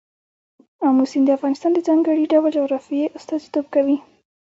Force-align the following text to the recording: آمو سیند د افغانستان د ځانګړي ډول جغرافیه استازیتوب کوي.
آمو 0.87 1.03
سیند 1.11 1.25
د 1.27 1.29
افغانستان 1.37 1.71
د 1.73 1.79
ځانګړي 1.87 2.23
ډول 2.31 2.51
جغرافیه 2.57 3.13
استازیتوب 3.17 3.65
کوي. 3.75 3.97